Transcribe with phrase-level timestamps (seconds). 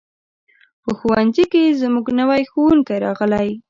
[0.83, 3.55] په ښوونځي کې زموږ نوی ښوونکی راغلی دی.